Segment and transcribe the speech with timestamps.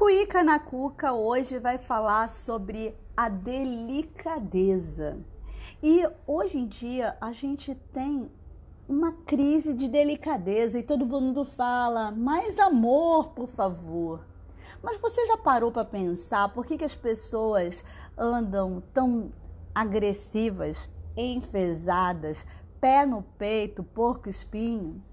[0.00, 5.18] Cuíca na Cuca hoje vai falar sobre a delicadeza.
[5.82, 8.30] E hoje em dia a gente tem
[8.88, 14.24] uma crise de delicadeza e todo mundo fala: mais amor, por favor.
[14.82, 17.84] Mas você já parou para pensar por que, que as pessoas
[18.16, 19.30] andam tão
[19.74, 22.46] agressivas, enfesadas,
[22.80, 25.04] pé no peito, porco espinho?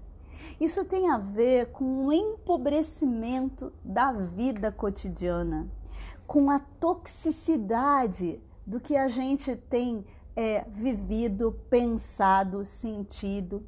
[0.60, 5.68] Isso tem a ver com o empobrecimento da vida cotidiana,
[6.26, 10.04] com a toxicidade do que a gente tem
[10.36, 13.66] é, vivido, pensado, sentido,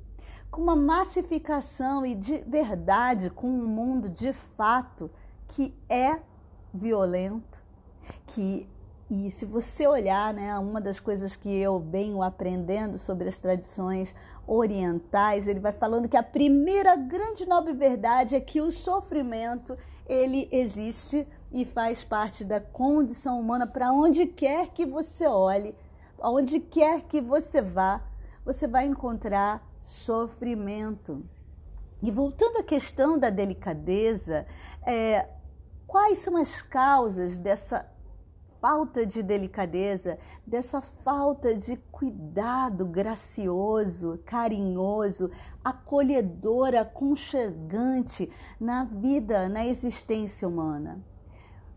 [0.51, 5.11] com uma massificação e de verdade, com um mundo de fato
[5.49, 6.21] que é
[6.73, 7.63] violento,
[8.27, 8.69] que
[9.11, 14.15] e se você olhar, né, uma das coisas que eu venho aprendendo sobre as tradições
[14.47, 20.49] orientais, ele vai falando que a primeira grande nobre verdade é que o sofrimento ele
[20.53, 25.75] existe e faz parte da condição humana para onde quer que você olhe,
[26.21, 28.01] aonde quer que você vá,
[28.45, 31.25] você vai encontrar sofrimento.
[32.01, 34.47] E voltando à questão da delicadeza,
[34.87, 35.29] é,
[35.85, 37.85] quais são as causas dessa
[38.61, 45.31] falta de delicadeza, dessa falta de cuidado gracioso, carinhoso,
[45.65, 48.31] acolhedor, aconchegante
[48.61, 51.03] na vida, na existência humana.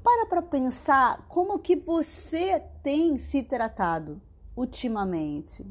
[0.03, 4.21] Para para pensar como que você tem se tratado
[4.55, 5.65] ultimamente.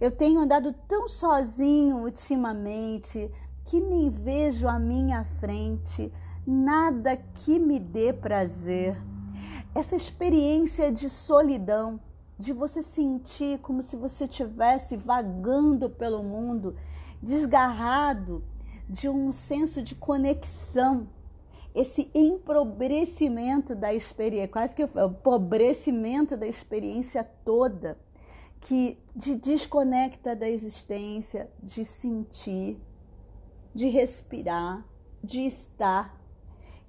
[0.00, 3.28] Eu tenho andado tão sozinho ultimamente
[3.64, 6.12] que nem vejo à minha frente
[6.46, 8.96] nada que me dê prazer
[9.78, 12.00] essa experiência de solidão,
[12.36, 16.76] de você sentir como se você estivesse vagando pelo mundo,
[17.22, 18.44] desgarrado
[18.88, 21.08] de um senso de conexão,
[21.74, 27.96] esse empobrecimento da experiência, quase que o empobrecimento da experiência toda,
[28.60, 32.80] que te desconecta da existência, de sentir,
[33.72, 34.84] de respirar,
[35.22, 36.18] de estar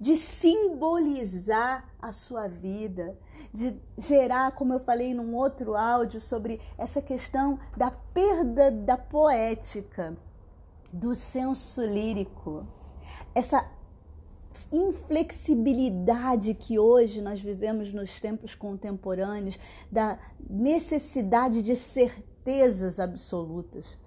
[0.00, 3.14] de simbolizar a sua vida,
[3.52, 10.16] de gerar, como eu falei num outro áudio, sobre essa questão da perda da poética,
[10.90, 12.66] do senso lírico,
[13.34, 13.68] essa
[14.72, 19.58] inflexibilidade que hoje nós vivemos nos tempos contemporâneos,
[19.90, 20.18] da
[20.48, 23.98] necessidade de certezas absolutas.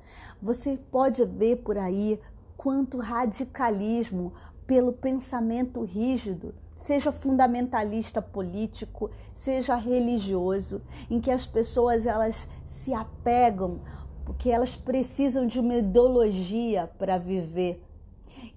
[0.42, 2.20] Você pode ver por aí
[2.58, 4.34] quanto radicalismo,
[4.66, 13.82] pelo pensamento rígido, seja fundamentalista político, seja religioso, em que as pessoas elas se apegam
[14.26, 17.84] porque elas precisam de uma ideologia para viver,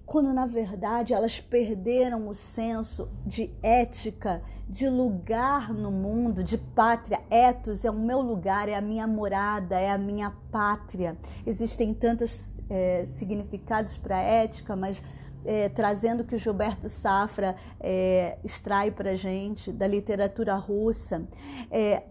[0.05, 7.21] quando na verdade elas perderam o senso de ética, de lugar no mundo, de pátria.
[7.29, 11.17] Etos é o meu lugar, é a minha morada, é a minha pátria.
[11.45, 15.01] Existem tantos é, significados para ética, mas
[15.45, 21.27] é, trazendo o que o Gilberto Safra é, extrai para gente da literatura russa,
[21.71, 22.03] é,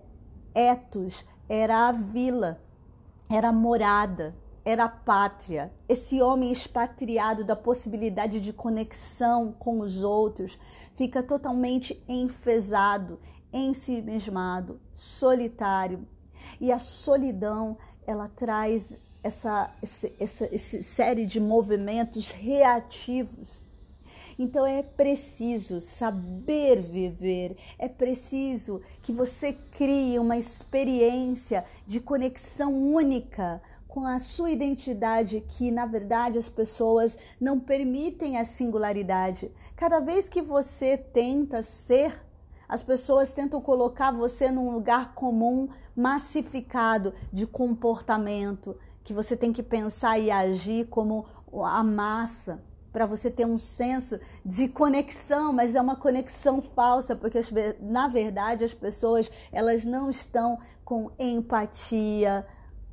[0.55, 2.61] etos era a vila,
[3.31, 5.73] era a morada, era a pátria.
[5.89, 10.59] Esse homem expatriado da possibilidade de conexão com os outros
[10.95, 13.21] fica totalmente enfesado,
[13.53, 16.07] ensimismado, solitário.
[16.61, 23.63] E a solidão, ela traz essa, essa, essa, série de movimentos reativos.
[24.39, 33.63] Então é preciso saber viver, é preciso que você crie uma experiência de conexão única
[33.89, 39.51] com a sua identidade, que na verdade as pessoas não permitem a singularidade.
[39.75, 42.21] Cada vez que você tenta ser,
[42.69, 48.77] as pessoas tentam colocar você num lugar comum, massificado de comportamento,
[49.07, 51.25] que você tem que pensar e agir como
[51.63, 52.61] a massa
[52.93, 57.39] para você ter um senso de conexão, mas é uma conexão falsa, porque
[57.81, 62.45] na verdade as pessoas elas não estão com empatia,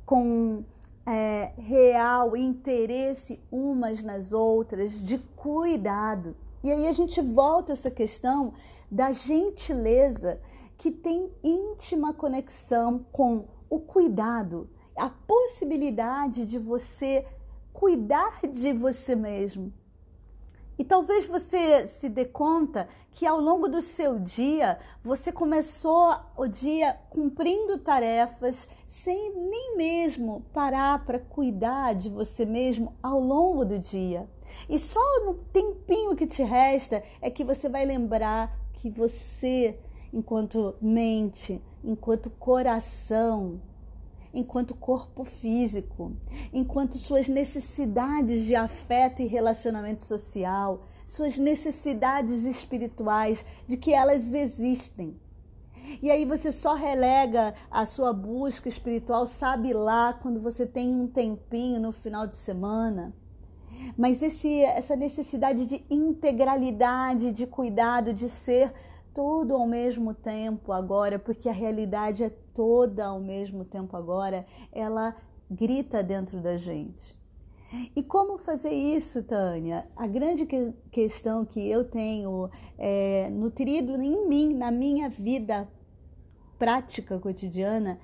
[0.06, 0.62] com
[1.04, 6.36] é, real interesse umas nas outras, de cuidado.
[6.62, 8.52] E aí a gente volta essa questão
[8.88, 10.40] da gentileza
[10.78, 17.26] que tem íntima conexão com o cuidado, a possibilidade de você
[17.72, 19.72] cuidar de você mesmo.
[20.76, 26.48] E talvez você se dê conta que ao longo do seu dia você começou o
[26.48, 33.78] dia cumprindo tarefas sem nem mesmo parar para cuidar de você mesmo ao longo do
[33.78, 34.28] dia.
[34.68, 39.78] E só no tempinho que te resta é que você vai lembrar que você,
[40.12, 43.60] enquanto mente, enquanto coração,
[44.34, 46.12] enquanto corpo físico,
[46.52, 55.16] enquanto suas necessidades de afeto e relacionamento social, suas necessidades espirituais, de que elas existem.
[56.02, 61.06] E aí você só relega a sua busca espiritual, sabe lá, quando você tem um
[61.06, 63.14] tempinho no final de semana.
[63.96, 68.72] Mas esse, essa necessidade de integralidade, de cuidado, de ser
[69.12, 75.14] tudo ao mesmo tempo agora, porque a realidade é toda ao mesmo tempo agora, ela
[75.50, 77.14] grita dentro da gente.
[77.96, 79.86] E como fazer isso, Tânia?
[79.96, 82.48] A grande que questão que eu tenho
[82.78, 85.68] é, nutrido em mim, na minha vida
[86.56, 87.98] prática cotidiana,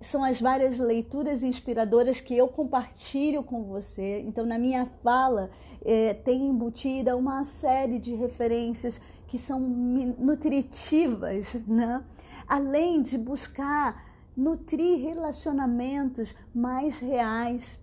[0.00, 4.20] são as várias leituras inspiradoras que eu compartilho com você.
[4.20, 5.50] Então, na minha fala,
[5.84, 12.02] é, tem embutida uma série de referências que são nutritivas, né?
[12.50, 14.04] Além de buscar
[14.36, 17.78] nutrir relacionamentos mais reais.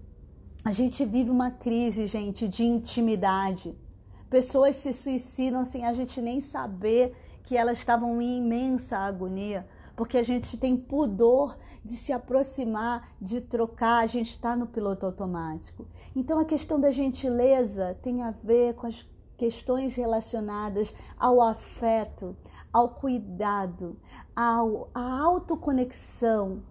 [0.62, 3.74] A gente vive uma crise, gente, de intimidade.
[4.30, 7.16] Pessoas se suicidam sem a gente nem saber
[7.46, 9.66] que elas estavam em imensa agonia,
[9.96, 15.06] porque a gente tem pudor de se aproximar, de trocar, a gente está no piloto
[15.06, 15.88] automático.
[16.14, 22.36] Então a questão da gentileza tem a ver com as questões relacionadas ao afeto,
[22.78, 23.98] ao cuidado,
[24.36, 26.62] ao, à autoconexão.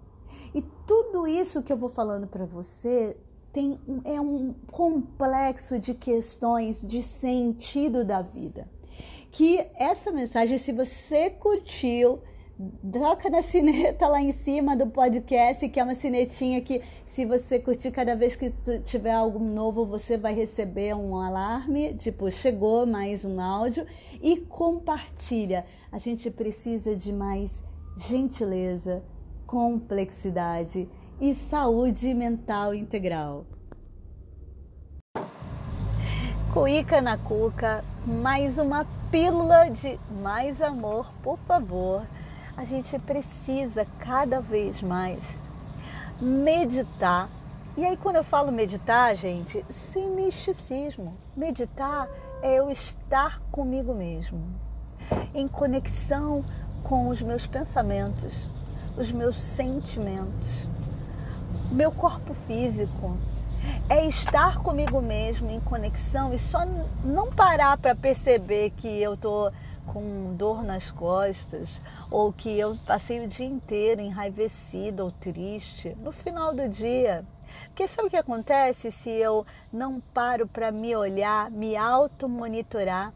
[0.55, 3.17] E tudo isso que eu vou falando para você
[3.53, 8.69] tem, é um complexo de questões de sentido da vida.
[9.32, 12.20] Que essa mensagem, se você curtiu,
[12.91, 17.58] Troca na sineta lá em cima do podcast, que é uma sinetinha que, se você
[17.58, 18.50] curtir cada vez que
[18.82, 23.87] tiver algo novo, você vai receber um alarme, tipo, chegou mais um áudio.
[24.23, 25.67] E compartilha.
[25.93, 27.62] A gente precisa de mais
[27.99, 29.05] gentileza,
[29.47, 30.88] complexidade
[31.20, 33.44] e saúde mental integral.
[36.55, 42.06] Cuíca na cuca, mais uma pílula de mais amor, por favor
[42.56, 45.38] a gente precisa cada vez mais
[46.20, 47.29] meditar.
[47.76, 52.08] E aí, quando eu falo meditar, gente, sem misticismo, meditar
[52.43, 54.41] é eu estar comigo mesmo,
[55.35, 56.43] em conexão
[56.82, 58.47] com os meus pensamentos,
[58.97, 60.67] os meus sentimentos,
[61.70, 63.17] meu corpo físico.
[63.88, 66.60] É estar comigo mesmo em conexão e só
[67.04, 69.52] não parar para perceber que eu estou
[69.86, 71.80] com dor nas costas
[72.10, 77.24] ou que eu passei o dia inteiro enraivecido ou triste, no final do dia.
[77.68, 83.12] Porque sabe o que acontece se eu não paro para me olhar, me auto-monitorar,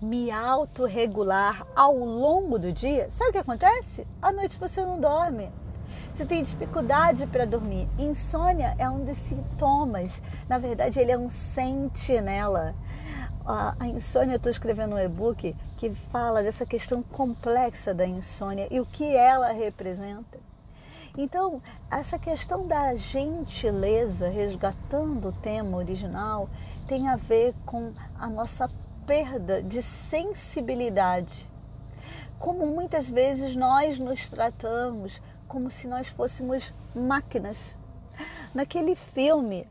[0.00, 3.10] me autorregular ao longo do dia?
[3.10, 4.06] Sabe o que acontece?
[4.22, 5.50] À noite você não dorme.
[6.18, 7.88] Você tem dificuldade para dormir.
[7.96, 10.20] Insônia é um dos sintomas.
[10.48, 12.74] Na verdade, ele é um sentinela
[13.46, 18.80] a insônia, eu estou escrevendo um e-book que fala dessa questão complexa da insônia e
[18.80, 20.40] o que ela representa.
[21.16, 26.50] Então, essa questão da gentileza, resgatando o tema original,
[26.88, 28.68] tem a ver com a nossa
[29.06, 31.48] perda de sensibilidade.
[32.40, 37.76] Como muitas vezes nós nos tratamos como se nós fôssemos máquinas.
[38.54, 39.66] Naquele filme,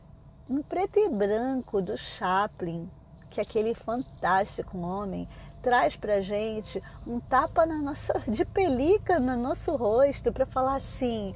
[0.50, 2.90] em preto e branco do Chaplin,
[3.30, 5.28] que aquele fantástico homem
[5.62, 11.36] traz para gente um tapa na nossa de pelica no nosso rosto para falar assim: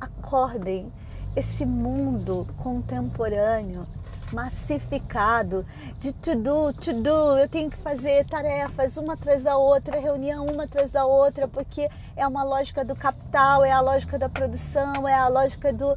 [0.00, 0.92] acordem,
[1.36, 3.86] esse mundo contemporâneo
[4.32, 5.66] massificado
[6.00, 10.90] de tudo, tudo, eu tenho que fazer tarefas uma atrás da outra, reunião uma atrás
[10.90, 15.28] da outra, porque é uma lógica do capital, é a lógica da produção, é a
[15.28, 15.96] lógica do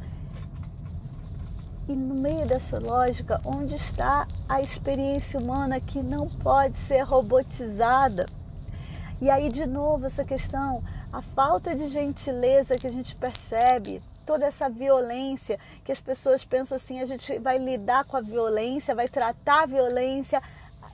[1.87, 8.25] e no meio dessa lógica, onde está a experiência humana que não pode ser robotizada?
[9.21, 14.45] E aí, de novo, essa questão, a falta de gentileza que a gente percebe, toda
[14.45, 19.07] essa violência que as pessoas pensam assim: a gente vai lidar com a violência, vai
[19.07, 20.39] tratar a violência,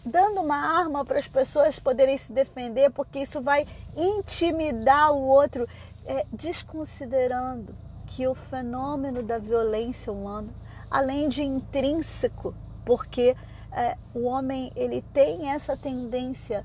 [0.06, 5.68] dando uma arma para as pessoas poderem se defender, porque isso vai intimidar o outro,
[6.06, 7.76] é, desconsiderando
[8.08, 10.48] que o fenômeno da violência humana
[10.94, 12.54] além de intrínseco,
[12.86, 13.36] porque
[13.72, 16.64] é, o homem ele tem essa tendência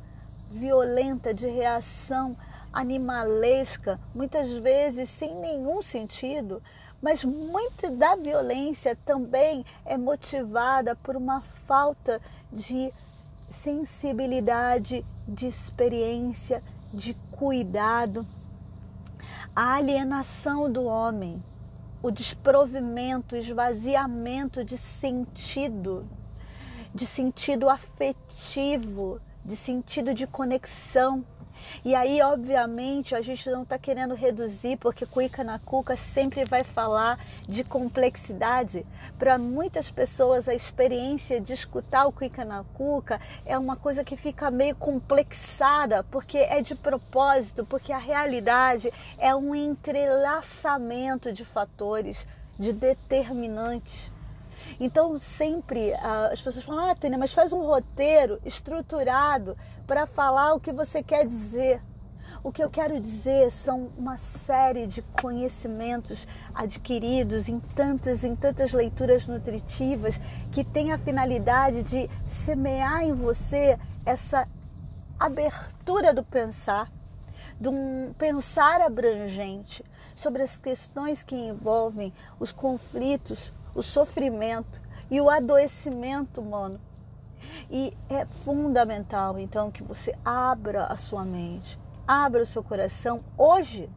[0.50, 2.36] violenta de reação
[2.72, 6.62] animalesca, muitas vezes sem nenhum sentido,
[7.00, 12.20] Mas muito da violência também é motivada por uma falta
[12.52, 12.92] de
[13.48, 18.26] sensibilidade, de experiência, de cuidado.
[19.54, 21.42] A alienação do homem,
[22.02, 26.04] o desprovimento, o esvaziamento de sentido,
[26.92, 31.24] de sentido afetivo, de sentido de conexão
[31.84, 36.64] e aí, obviamente, a gente não está querendo reduzir, porque Cuica na Cuca sempre vai
[36.64, 38.84] falar de complexidade.
[39.18, 44.16] Para muitas pessoas, a experiência de escutar o Cuica na Cuca é uma coisa que
[44.16, 52.26] fica meio complexada, porque é de propósito, porque a realidade é um entrelaçamento de fatores,
[52.58, 54.10] de determinantes.
[54.78, 59.56] Então, sempre uh, as pessoas falam: ah, Tânia, mas faz um roteiro estruturado
[59.86, 61.80] para falar o que você quer dizer.
[62.42, 68.72] O que eu quero dizer são uma série de conhecimentos adquiridos em tantas, em tantas
[68.72, 70.18] leituras nutritivas
[70.52, 74.46] que tem a finalidade de semear em você essa
[75.18, 76.92] abertura do pensar,
[77.58, 79.84] de um pensar abrangente
[80.14, 86.80] sobre as questões que envolvem os conflitos, o sofrimento e o adoecimento humano.
[87.70, 93.90] E é fundamental, então, que você abra a sua mente, abra o seu coração hoje.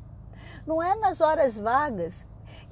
[0.66, 2.28] Não é nas horas vagas.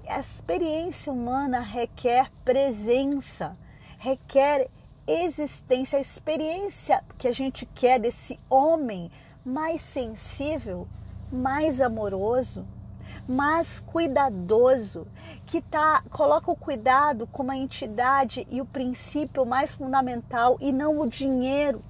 [0.07, 3.55] A experiência humana requer presença,
[3.99, 4.69] requer
[5.07, 9.11] existência, a experiência que a gente quer desse homem
[9.45, 10.87] mais sensível,
[11.31, 12.65] mais amoroso,
[13.27, 15.07] mais cuidadoso,
[15.45, 20.99] que tá, coloca o cuidado como a entidade e o princípio mais fundamental e não
[20.99, 21.81] o dinheiro.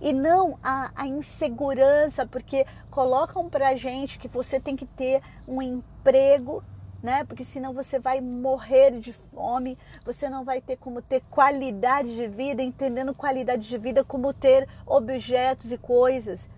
[0.00, 5.60] E não a, a insegurança, porque colocam pra gente que você tem que ter um
[5.60, 6.62] emprego
[7.04, 7.22] né?
[7.22, 12.26] Porque senão você vai morrer de fome, você não vai ter como ter qualidade de
[12.26, 16.48] vida, entendendo qualidade de vida como ter objetos e coisas.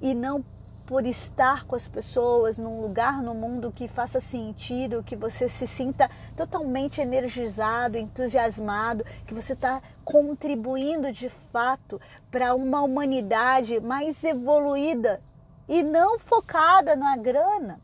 [0.00, 0.42] E não
[0.90, 5.64] por estar com as pessoas num lugar no mundo que faça sentido, que você se
[5.64, 15.22] sinta totalmente energizado, entusiasmado, que você está contribuindo de fato para uma humanidade mais evoluída
[15.68, 17.80] e não focada na grana.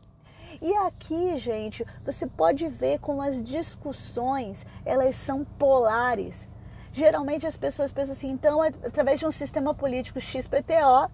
[0.61, 6.49] E aqui, gente, você pode ver como as discussões elas são polares.
[6.91, 11.09] Geralmente as pessoas pensam assim, então, através de um sistema político XPTO,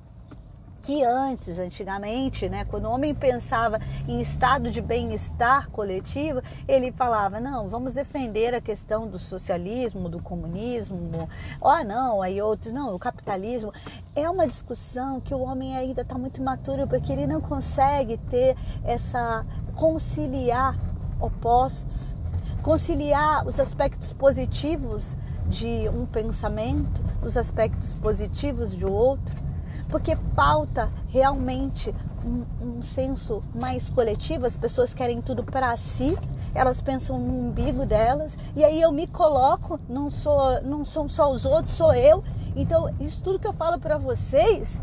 [0.84, 7.40] que antes, antigamente, né, quando o homem pensava em estado de bem-estar coletivo, ele falava:
[7.40, 11.30] não, vamos defender a questão do socialismo, do comunismo,
[11.62, 13.72] oh não, aí outros, não, o capitalismo.
[14.14, 18.58] É uma discussão que o homem ainda está muito imaturo porque ele não consegue ter
[18.84, 20.78] essa conciliar
[21.20, 22.16] opostos,
[22.62, 25.16] conciliar os aspectos positivos
[25.48, 29.53] de um pensamento, os aspectos positivos de outro
[29.90, 31.94] porque falta realmente
[32.26, 34.46] um, um, senso mais coletivo.
[34.46, 36.18] As pessoas querem tudo para si,
[36.54, 41.32] elas pensam no umbigo delas, e aí eu me coloco, não sou, não são só
[41.32, 42.24] os outros, sou eu.
[42.56, 44.82] Então, isso tudo que eu falo para vocês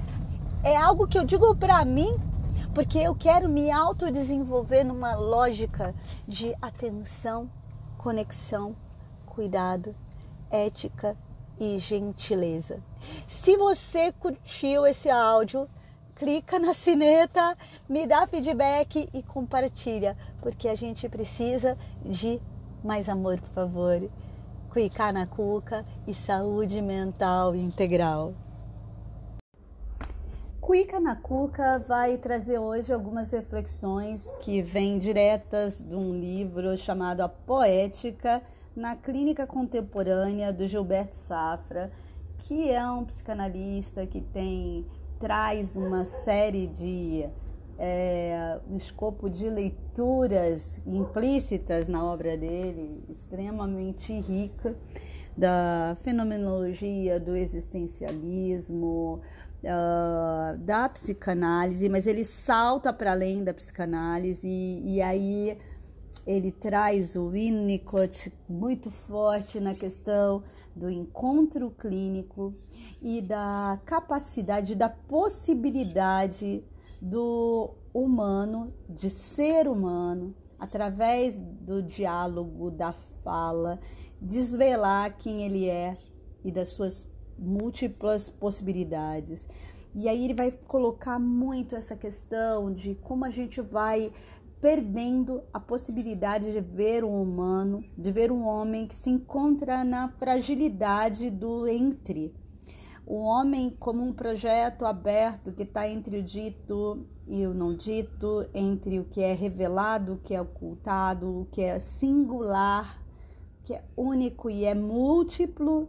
[0.62, 2.16] é algo que eu digo para mim,
[2.74, 5.94] porque eu quero me autodesenvolver numa lógica
[6.26, 7.50] de atenção,
[7.96, 8.76] conexão,
[9.26, 9.94] cuidado,
[10.50, 11.16] ética
[11.60, 12.82] e gentileza.
[13.26, 15.68] Se você curtiu esse áudio,
[16.16, 22.40] clica na sineta, me dá feedback e compartilha, porque a gente precisa de
[22.82, 24.10] mais amor, por favor.
[24.70, 28.32] Cuicar na cuca e saúde mental integral.
[30.70, 37.22] Cuica na Cuca vai trazer hoje algumas reflexões que vêm diretas de um livro chamado
[37.22, 38.40] A Poética
[38.74, 41.90] na Clínica Contemporânea do Gilberto Safra,
[42.38, 44.86] que é um psicanalista que tem
[45.18, 47.28] traz uma série de
[47.78, 54.74] é, um escopo de leituras implícitas na obra dele, extremamente rica,
[55.36, 59.20] da fenomenologia, do existencialismo,
[59.64, 65.58] uh, da psicanálise, mas ele salta para além da psicanálise e, e aí
[66.26, 70.42] ele traz o Winnicott muito forte na questão
[70.74, 72.54] do encontro clínico
[73.00, 76.62] e da capacidade, da possibilidade
[77.00, 83.80] do humano, de ser humano, através do diálogo, da fala,
[84.20, 85.96] desvelar quem ele é
[86.44, 87.06] e das suas
[87.38, 89.46] múltiplas possibilidades.
[89.94, 94.12] E aí ele vai colocar muito essa questão de como a gente vai
[94.60, 100.10] perdendo a possibilidade de ver um humano, de ver um homem que se encontra na
[100.10, 102.34] fragilidade do entre.
[103.06, 108.46] O homem como um projeto aberto que está entre o dito e o não dito,
[108.52, 113.02] entre o que é revelado, o que é ocultado, o que é singular,
[113.64, 115.88] que é único e é múltiplo,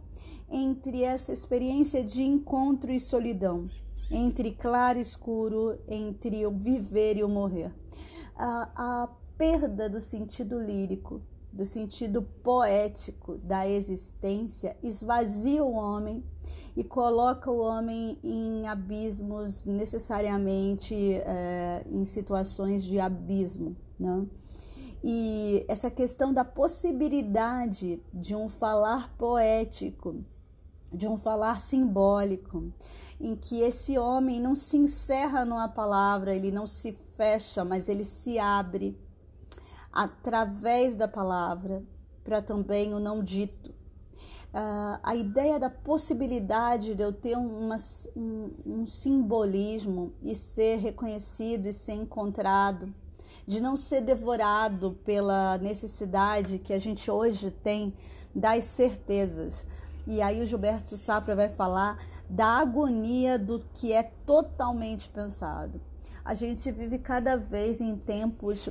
[0.50, 3.68] entre essa experiência de encontro e solidão,
[4.10, 7.81] entre claro e escuro, entre o viver e o morrer
[8.42, 9.08] a, a
[9.38, 11.22] perda do sentido lírico,
[11.52, 16.24] do sentido poético da existência, esvazia o homem
[16.74, 23.76] e coloca o homem em abismos, necessariamente é, em situações de abismo.
[23.98, 24.26] Né?
[25.04, 30.24] E essa questão da possibilidade de um falar poético,
[30.92, 32.72] de um falar simbólico,
[33.20, 38.04] em que esse homem não se encerra numa palavra, ele não se fecha, mas ele
[38.04, 38.98] se abre
[39.92, 41.84] através da palavra
[42.24, 43.70] para também o não dito.
[43.70, 47.76] Uh, a ideia da possibilidade de eu ter uma,
[48.16, 52.92] um, um simbolismo e ser reconhecido e ser encontrado,
[53.46, 57.94] de não ser devorado pela necessidade que a gente hoje tem
[58.34, 59.64] das certezas.
[60.08, 61.96] E aí o Gilberto Safra vai falar
[62.28, 65.91] da agonia do que é totalmente pensado.
[66.24, 68.68] A gente vive cada vez em tempos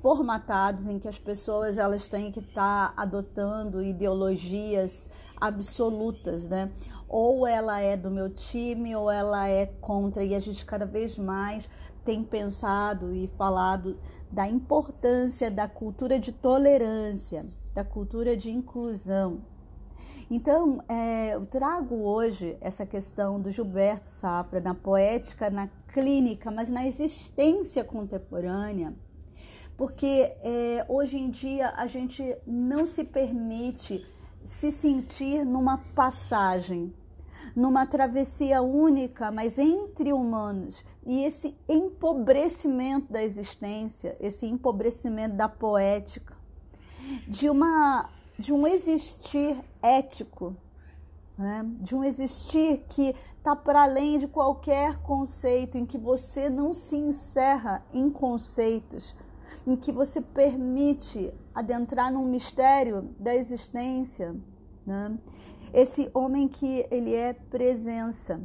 [0.00, 6.70] formatados em que as pessoas elas têm que estar tá adotando ideologias absolutas, né?
[7.08, 11.18] Ou ela é do meu time ou ela é contra e a gente cada vez
[11.18, 11.68] mais
[12.04, 13.98] tem pensado e falado
[14.30, 19.42] da importância da cultura de tolerância, da cultura de inclusão,
[20.28, 26.68] então, é, eu trago hoje essa questão do Gilberto Safra na poética, na clínica, mas
[26.68, 28.94] na existência contemporânea,
[29.78, 34.06] porque é, hoje em dia a gente não se permite
[34.44, 36.92] se sentir numa passagem,
[37.54, 40.84] numa travessia única, mas entre humanos.
[41.06, 46.36] E esse empobrecimento da existência, esse empobrecimento da poética,
[47.26, 50.54] de uma de um existir ético,
[51.36, 51.64] né?
[51.80, 56.96] de um existir que está para além de qualquer conceito, em que você não se
[56.96, 59.14] encerra em conceitos,
[59.66, 64.34] em que você permite adentrar num mistério da existência.
[64.86, 65.18] Né?
[65.72, 68.40] Esse homem que ele é presença,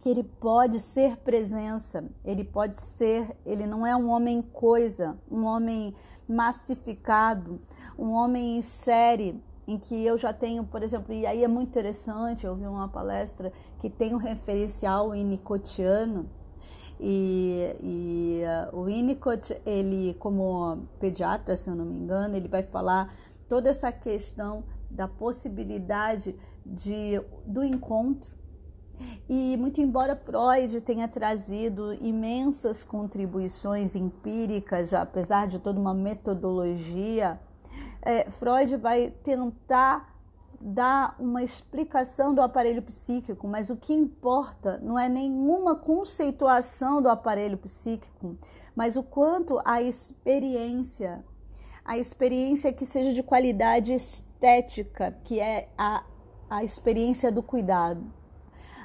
[0.00, 5.44] que ele pode ser presença, ele pode ser, ele não é um homem coisa, um
[5.44, 5.94] homem
[6.28, 7.60] massificado,
[7.98, 11.68] um homem em série, em que eu já tenho, por exemplo, e aí é muito
[11.68, 16.28] interessante, eu vi uma palestra que tem um referencial winnicottiano,
[17.04, 22.62] e, e uh, o Winnicott, ele como pediatra, se eu não me engano, ele vai
[22.62, 23.12] falar
[23.48, 28.30] toda essa questão da possibilidade de, do encontro.
[29.28, 37.40] E muito embora Freud tenha trazido imensas contribuições empíricas, apesar de toda uma metodologia,
[38.02, 40.12] é, Freud vai tentar
[40.60, 47.08] dar uma explicação do aparelho psíquico, mas o que importa não é nenhuma conceituação do
[47.08, 48.36] aparelho psíquico,
[48.74, 51.24] mas o quanto a experiência,
[51.84, 56.04] a experiência que seja de qualidade estética, que é a,
[56.48, 58.04] a experiência do cuidado.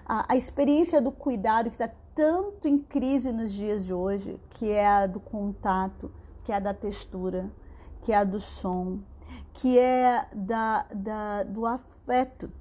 [0.05, 4.71] A, a experiência do cuidado que está tanto em crise nos dias de hoje, que
[4.71, 6.11] é a do contato,
[6.43, 7.51] que é a da textura,
[8.01, 8.99] que é a do som,
[9.53, 12.51] que é da, da, do afeto.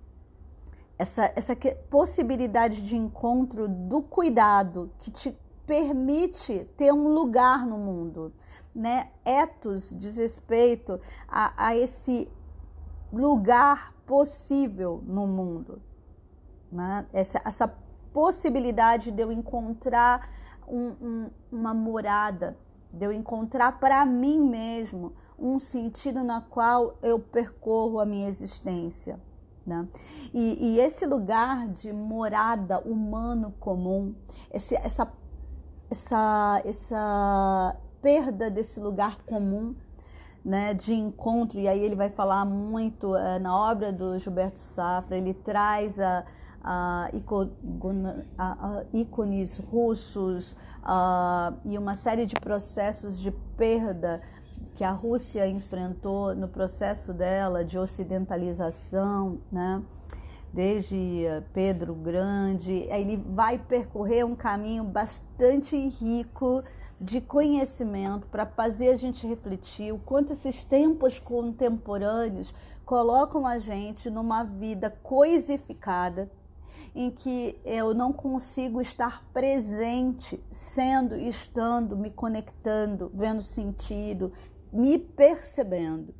[0.99, 1.55] Essa, essa
[1.91, 8.33] possibilidade de encontro do cuidado que te permite ter um lugar no mundo,
[8.75, 9.11] né?
[9.25, 12.31] Etos diz respeito a, a esse
[13.13, 15.83] lugar possível no mundo,
[16.71, 17.07] né?
[17.13, 17.69] Essa, essa
[18.13, 20.31] possibilidade de eu encontrar
[20.67, 22.57] um, um, uma morada,
[22.97, 29.21] de eu encontrar para mim mesmo um sentido na qual eu percorro a minha existência.
[29.67, 29.87] Né?
[30.33, 34.15] E, e esse lugar de morada humano comum,
[34.51, 35.13] esse, essa,
[35.91, 39.75] essa, essa perda desse lugar comum,
[40.45, 45.17] né, de encontro, e aí ele vai falar muito é, na obra do Gilberto Safra,
[45.19, 46.25] ele traz a,
[48.93, 50.57] ícones russos
[51.65, 54.21] e uma série de processos de perda
[54.75, 59.83] que a Rússia enfrentou no processo dela de ocidentalização, né?
[60.57, 66.65] desde Pedro Grande, ele vai percorrer um caminho bastante rico
[66.99, 72.55] de conhecimento para fazer a gente refletir o quanto esses tempos contemporâneos
[72.87, 76.31] colocam a gente numa vida coisificada
[76.97, 84.33] em que eu não consigo estar presente, sendo, estando, me conectando, vendo sentido,
[84.73, 86.15] me percebendo.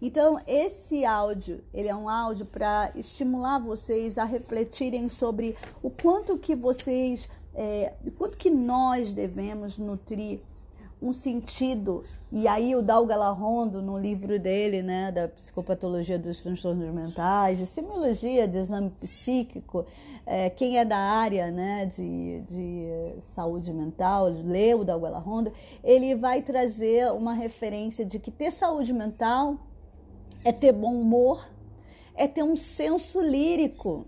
[0.00, 6.36] Então, esse áudio, ele é um áudio para estimular vocês a refletirem sobre o quanto
[6.36, 10.40] que vocês, é, o quanto que nós devemos nutrir
[11.00, 12.04] um sentido.
[12.32, 17.66] E aí o Dal Galarrondo, no livro dele, né, da psicopatologia dos transtornos mentais, de
[17.66, 19.84] semiologia, de exame psíquico,
[20.24, 26.14] é, quem é da área né, de, de saúde mental, lê o Dal Galarrondo, ele
[26.14, 29.56] vai trazer uma referência de que ter saúde mental
[30.44, 31.48] é ter bom humor,
[32.14, 34.06] é ter um senso lírico,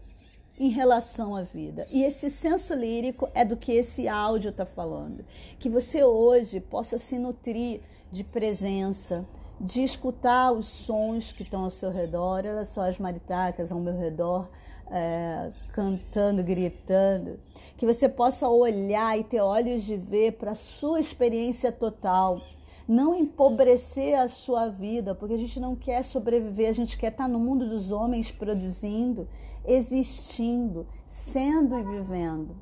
[0.62, 1.88] em relação à vida.
[1.90, 5.25] E esse senso lírico é do que esse áudio está falando.
[5.59, 7.81] Que você hoje possa se nutrir
[8.12, 9.27] de presença,
[9.61, 12.44] de escutar os sons que estão ao seu redor.
[12.46, 14.48] Olha só as maritacas ao meu redor,
[14.88, 17.40] é, cantando, gritando.
[17.77, 22.40] Que você possa olhar e ter olhos de ver para a sua experiência total
[22.87, 27.29] não empobrecer a sua vida, porque a gente não quer sobreviver, a gente quer estar
[27.29, 29.29] no mundo dos homens produzindo,
[29.64, 32.57] existindo, sendo e vivendo.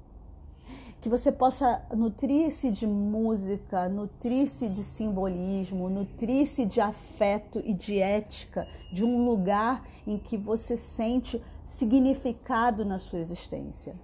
[1.00, 8.68] Que você possa nutrir-se de música, nutrir-se de simbolismo, nutrir-se de afeto e de ética,
[8.92, 13.94] de um lugar em que você sente significado na sua existência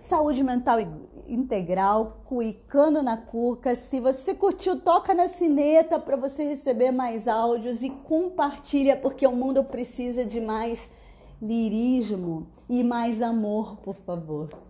[0.00, 0.78] saúde mental
[1.28, 3.76] integral, cuicando na curca.
[3.76, 9.36] Se você curtiu, toca na sineta para você receber mais áudios e compartilha, porque o
[9.36, 10.90] mundo precisa de mais
[11.40, 14.69] lirismo e mais amor, por favor.